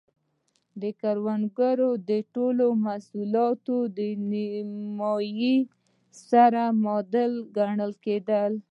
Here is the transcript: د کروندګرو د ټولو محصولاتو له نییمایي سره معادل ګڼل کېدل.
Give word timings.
د 0.81 0.83
کروندګرو 1.01 1.89
د 2.09 2.11
ټولو 2.33 2.65
محصولاتو 2.85 3.77
له 3.95 4.07
نییمایي 4.29 5.57
سره 6.29 6.61
معادل 6.83 7.31
ګڼل 7.57 7.91
کېدل. 8.05 8.51